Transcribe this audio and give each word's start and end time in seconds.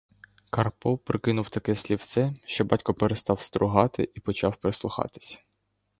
Карпо 0.49 0.97
прикинув 0.97 1.49
таке 1.49 1.75
слівце, 1.75 2.33
що 2.45 2.65
батько 2.65 2.93
перестав 2.93 3.41
стругати 3.41 4.09
і 4.13 4.19
почав 4.19 4.55
прислухатись. 4.55 5.39